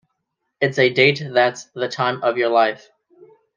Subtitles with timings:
[0.59, 2.89] It's a date that's the time of your life.